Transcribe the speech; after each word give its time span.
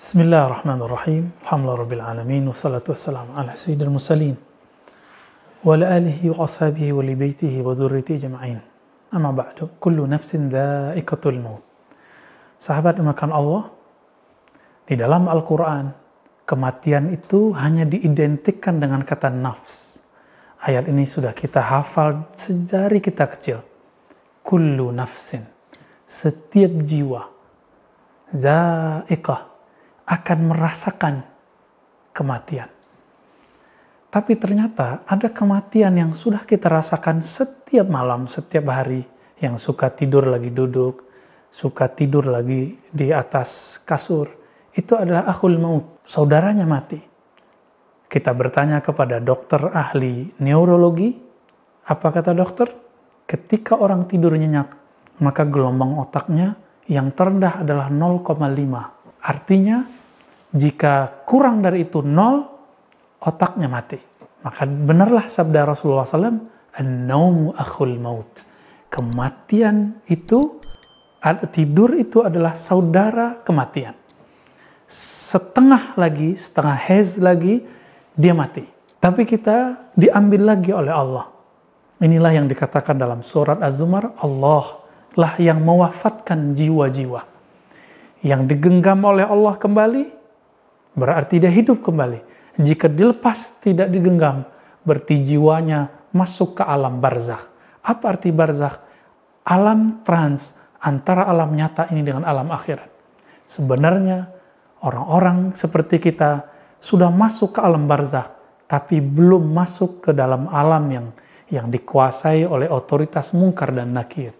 Bismillahirrahmanirrahim. 0.00 1.28
Alhamdulillah 1.44 2.16
alamin 2.16 2.48
wassalatu 2.48 2.96
wassalamu 2.96 3.36
ala 3.36 3.52
sayyidil 3.52 3.92
mursalin 3.92 4.32
wa 5.60 5.76
alihi 5.76 6.32
wa 6.32 6.48
ashabihi 6.48 6.88
wa 6.96 7.04
li 7.04 7.12
baitihi 7.12 7.60
wa 7.60 7.76
jama'in. 7.76 8.64
Amma 9.12 9.28
ba'du, 9.36 9.68
kullu 9.76 10.08
nafsin 10.08 10.48
dha'iqatul 10.48 11.36
maut. 11.44 11.60
Sahabat 12.56 12.96
dimakan 12.96 13.28
Allah, 13.28 13.68
di 14.88 14.96
dalam 14.96 15.28
Al-Qur'an 15.28 15.92
kematian 16.48 17.12
itu 17.12 17.52
hanya 17.60 17.84
diidentikan 17.84 18.80
dengan 18.80 19.04
kata 19.04 19.28
nafs. 19.28 20.00
Ayat 20.64 20.88
ini 20.88 21.04
sudah 21.04 21.36
kita 21.36 21.60
hafal 21.60 22.24
sejari 22.32 23.04
kita 23.04 23.28
kecil. 23.28 23.60
Kullu 24.48 24.96
nafsin, 24.96 25.44
setiap 26.08 26.72
jiwa, 26.88 27.28
za'iqah, 28.32 29.49
akan 30.10 30.38
merasakan 30.50 31.22
kematian. 32.10 32.66
Tapi 34.10 34.34
ternyata 34.34 35.06
ada 35.06 35.30
kematian 35.30 35.94
yang 35.94 36.10
sudah 36.18 36.42
kita 36.42 36.66
rasakan 36.66 37.22
setiap 37.22 37.86
malam, 37.86 38.26
setiap 38.26 38.66
hari. 38.74 39.06
Yang 39.38 39.70
suka 39.70 39.88
tidur 39.94 40.26
lagi 40.26 40.50
duduk, 40.50 41.06
suka 41.48 41.86
tidur 41.88 42.26
lagi 42.26 42.74
di 42.90 43.14
atas 43.14 43.78
kasur. 43.86 44.28
Itu 44.74 44.98
adalah 44.98 45.30
akhul 45.30 45.56
maut, 45.62 46.02
saudaranya 46.02 46.66
mati. 46.66 46.98
Kita 48.10 48.34
bertanya 48.34 48.82
kepada 48.82 49.22
dokter 49.22 49.62
ahli 49.70 50.34
neurologi, 50.42 51.14
apa 51.86 52.06
kata 52.10 52.34
dokter? 52.34 52.68
Ketika 53.30 53.78
orang 53.78 54.10
tidur 54.10 54.34
nyenyak, 54.34 54.74
maka 55.22 55.46
gelombang 55.46 55.94
otaknya 56.02 56.58
yang 56.90 57.14
terendah 57.14 57.62
adalah 57.62 57.86
0,5. 57.86 59.22
Artinya 59.22 59.99
jika 60.50 61.24
kurang 61.26 61.62
dari 61.62 61.86
itu 61.86 62.02
nol, 62.02 62.46
otaknya 63.22 63.70
mati. 63.70 63.98
Maka 64.40 64.66
benarlah 64.66 65.28
sabda 65.30 65.68
Rasulullah 65.68 66.08
SAW, 66.08 66.42
An-naumu 66.70 67.54
akhul 67.58 67.98
maut. 67.98 68.46
Kematian 68.90 70.02
itu, 70.06 70.58
tidur 71.50 71.94
itu 71.98 72.22
adalah 72.22 72.54
saudara 72.54 73.38
kematian. 73.42 73.94
Setengah 74.90 75.94
lagi, 75.94 76.34
setengah 76.34 76.78
hez 76.78 77.22
lagi, 77.22 77.62
dia 78.14 78.34
mati. 78.34 78.66
Tapi 78.98 79.22
kita 79.22 79.90
diambil 79.94 80.50
lagi 80.54 80.74
oleh 80.74 80.90
Allah. 80.90 81.26
Inilah 82.00 82.32
yang 82.32 82.46
dikatakan 82.50 82.98
dalam 82.98 83.22
surat 83.22 83.62
Az-Zumar, 83.62 84.16
Allah 84.18 84.82
lah 85.14 85.34
yang 85.38 85.62
mewafatkan 85.62 86.54
jiwa-jiwa. 86.54 87.22
Yang 88.22 88.42
digenggam 88.50 89.02
oleh 89.06 89.26
Allah 89.26 89.54
kembali, 89.56 90.19
berarti 90.94 91.42
dia 91.42 91.52
hidup 91.52 91.82
kembali. 91.84 92.22
Jika 92.60 92.90
dilepas 92.90 93.62
tidak 93.62 93.88
digenggam, 93.88 94.44
berarti 94.84 95.20
jiwanya 95.22 95.88
masuk 96.10 96.60
ke 96.60 96.62
alam 96.66 96.98
barzakh. 96.98 97.46
Apa 97.80 98.16
arti 98.16 98.30
barzakh? 98.34 98.76
Alam 99.46 100.04
trans 100.04 100.54
antara 100.80 101.24
alam 101.24 101.52
nyata 101.56 101.88
ini 101.92 102.04
dengan 102.04 102.26
alam 102.28 102.52
akhirat. 102.52 102.88
Sebenarnya 103.48 104.28
orang-orang 104.84 105.56
seperti 105.56 105.98
kita 105.98 106.46
sudah 106.80 107.08
masuk 107.08 107.56
ke 107.56 107.60
alam 107.60 107.88
barzakh, 107.88 108.28
tapi 108.68 109.00
belum 109.00 109.52
masuk 109.52 110.04
ke 110.04 110.10
dalam 110.12 110.48
alam 110.48 110.84
yang 110.88 111.06
yang 111.50 111.66
dikuasai 111.66 112.46
oleh 112.46 112.70
otoritas 112.70 113.34
mungkar 113.34 113.74
dan 113.74 113.90
nakir. 113.90 114.30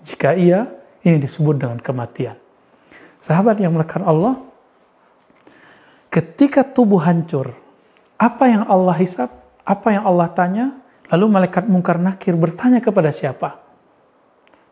Jika 0.00 0.32
iya, 0.32 0.64
ini 1.04 1.20
disebut 1.20 1.60
dengan 1.60 1.76
kematian. 1.76 2.36
Sahabat 3.20 3.60
yang 3.60 3.76
melekat 3.76 4.00
Allah, 4.00 4.40
ketika 6.10 6.66
tubuh 6.66 7.00
hancur, 7.00 7.54
apa 8.18 8.44
yang 8.50 8.66
Allah 8.66 8.98
hisap, 8.98 9.30
apa 9.62 9.88
yang 9.94 10.04
Allah 10.04 10.28
tanya, 10.34 10.66
lalu 11.08 11.26
malaikat 11.30 11.64
mungkar 11.70 11.96
nakir 11.96 12.34
bertanya 12.34 12.82
kepada 12.82 13.14
siapa? 13.14 13.62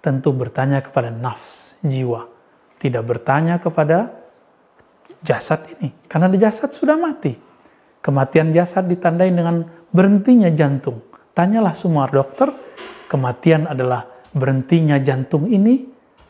Tentu 0.02 0.34
bertanya 0.34 0.82
kepada 0.82 1.08
nafs, 1.08 1.78
jiwa. 1.80 2.28
Tidak 2.78 3.02
bertanya 3.02 3.58
kepada 3.58 4.14
jasad 5.22 5.66
ini. 5.78 5.94
Karena 6.06 6.30
jasad 6.34 6.70
sudah 6.70 6.94
mati. 6.94 7.34
Kematian 7.98 8.54
jasad 8.54 8.86
ditandai 8.86 9.30
dengan 9.34 9.66
berhentinya 9.90 10.46
jantung. 10.54 11.02
Tanyalah 11.34 11.74
semua 11.74 12.06
dokter, 12.06 12.50
kematian 13.10 13.66
adalah 13.66 14.06
berhentinya 14.30 15.02
jantung 15.02 15.50
ini 15.50 15.86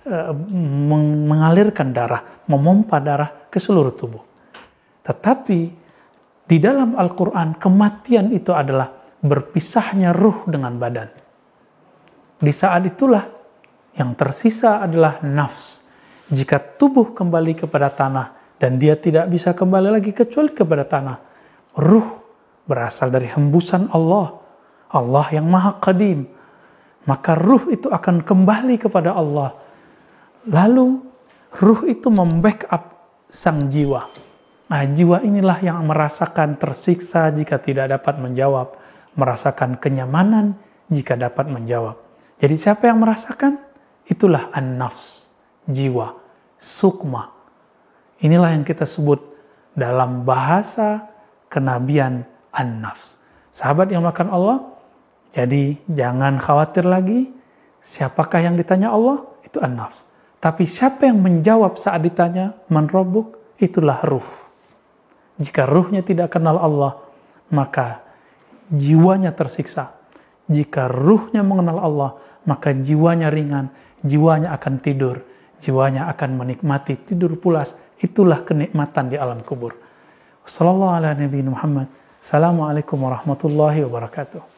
eh, 0.09 0.33
mengalirkan 1.29 1.93
darah, 1.93 2.45
memompa 2.49 2.97
darah 3.01 3.49
ke 3.53 3.61
seluruh 3.61 3.93
tubuh. 3.93 4.29
Tetapi 5.09 5.61
di 6.45 6.57
dalam 6.61 6.93
Al-Quran 6.93 7.57
kematian 7.57 8.29
itu 8.29 8.53
adalah 8.53 8.93
berpisahnya 9.25 10.13
ruh 10.13 10.45
dengan 10.45 10.77
badan. 10.77 11.09
Di 12.37 12.53
saat 12.53 12.85
itulah 12.85 13.25
yang 13.97 14.13
tersisa 14.13 14.85
adalah 14.85 15.25
nafs. 15.25 15.81
Jika 16.29 16.61
tubuh 16.77 17.17
kembali 17.17 17.57
kepada 17.57 17.89
tanah 17.89 18.37
dan 18.61 18.77
dia 18.77 19.01
tidak 19.01 19.33
bisa 19.33 19.57
kembali 19.57 19.97
lagi 19.97 20.13
kecuali 20.13 20.53
kepada 20.53 20.85
tanah, 20.85 21.17
ruh 21.81 22.09
berasal 22.69 23.09
dari 23.09 23.33
hembusan 23.33 23.89
Allah. 23.97 24.37
Allah 24.93 25.27
yang 25.33 25.49
maha 25.49 25.81
qadim. 25.81 26.29
Maka 27.09 27.33
ruh 27.33 27.73
itu 27.73 27.89
akan 27.89 28.21
kembali 28.21 28.77
kepada 28.77 29.17
Allah. 29.17 29.57
Lalu 30.45 31.01
ruh 31.65 31.81
itu 31.89 32.13
membackup 32.13 32.93
sang 33.25 33.73
jiwa 33.73 34.28
Nah, 34.69 34.85
jiwa 34.85 35.25
inilah 35.25 35.65
yang 35.65 35.81
merasakan 35.89 36.61
tersiksa 36.61 37.33
jika 37.33 37.57
tidak 37.57 37.89
dapat 37.89 38.21
menjawab, 38.21 38.77
merasakan 39.17 39.81
kenyamanan 39.81 40.61
jika 40.93 41.17
dapat 41.17 41.49
menjawab. 41.49 41.97
Jadi 42.37 42.55
siapa 42.61 42.93
yang 42.93 43.01
merasakan? 43.01 43.57
Itulah 44.05 44.53
an-nafs, 44.53 45.33
jiwa, 45.65 46.21
sukma. 46.61 47.33
Inilah 48.21 48.61
yang 48.61 48.65
kita 48.65 48.85
sebut 48.85 49.25
dalam 49.73 50.29
bahasa 50.29 51.09
kenabian 51.49 52.29
an-nafs. 52.53 53.17
Sahabat 53.53 53.89
yang 53.89 54.05
makan 54.05 54.29
Allah, 54.29 54.69
jadi 55.33 55.81
jangan 55.89 56.37
khawatir 56.37 56.85
lagi 56.85 57.33
siapakah 57.81 58.45
yang 58.45 58.55
ditanya 58.57 58.93
Allah, 58.93 59.25
itu 59.49 59.65
an-nafs. 59.65 60.05
Tapi 60.45 60.69
siapa 60.69 61.09
yang 61.09 61.25
menjawab 61.25 61.81
saat 61.81 62.05
ditanya, 62.05 62.53
menrobuk, 62.69 63.57
itulah 63.59 63.99
ruh. 64.05 64.48
Jika 65.39 65.71
ruhnya 65.71 66.03
tidak 66.03 66.35
kenal 66.35 66.59
Allah, 66.59 66.99
maka 67.55 68.03
jiwanya 68.75 69.31
tersiksa. 69.33 69.95
Jika 70.51 70.91
ruhnya 70.91 71.47
mengenal 71.47 71.79
Allah, 71.79 72.19
maka 72.43 72.75
jiwanya 72.75 73.31
ringan, 73.31 73.71
jiwanya 74.03 74.51
akan 74.59 74.83
tidur, 74.83 75.23
jiwanya 75.63 76.11
akan 76.11 76.43
menikmati 76.43 76.99
tidur 77.07 77.39
pulas. 77.39 77.79
Itulah 77.99 78.43
kenikmatan 78.43 79.11
di 79.15 79.19
alam 79.19 79.43
kubur. 79.47 79.79
Wassalamualaikum 80.43 82.99
warahmatullahi 82.99 83.87
wabarakatuh. 83.87 84.58